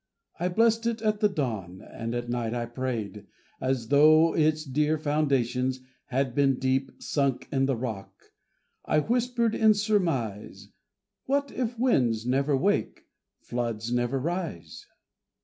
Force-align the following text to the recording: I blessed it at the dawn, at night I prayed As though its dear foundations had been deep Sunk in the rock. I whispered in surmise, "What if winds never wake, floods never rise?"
I 0.39 0.47
blessed 0.47 0.87
it 0.87 1.03
at 1.03 1.19
the 1.19 1.29
dawn, 1.29 1.83
at 1.83 2.27
night 2.27 2.55
I 2.55 2.65
prayed 2.65 3.27
As 3.59 3.89
though 3.89 4.33
its 4.35 4.65
dear 4.65 4.97
foundations 4.97 5.79
had 6.07 6.33
been 6.33 6.57
deep 6.57 6.89
Sunk 6.97 7.47
in 7.51 7.67
the 7.67 7.75
rock. 7.75 8.11
I 8.83 8.97
whispered 8.97 9.53
in 9.53 9.75
surmise, 9.75 10.69
"What 11.25 11.51
if 11.51 11.77
winds 11.77 12.25
never 12.25 12.57
wake, 12.57 13.05
floods 13.41 13.93
never 13.93 14.19
rise?" 14.19 14.87